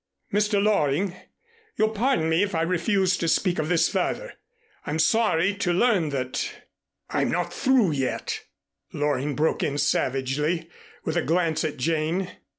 [0.33, 0.59] "Mr.
[0.59, 1.13] Loring,
[1.77, 4.33] you'll pardon me if I refuse to speak of this further.
[4.83, 6.63] I'm sorry to learn that"
[7.11, 8.41] "I'm not through yet,"
[8.91, 10.71] Loring broke in savagely,
[11.05, 12.31] with a glance at Jane.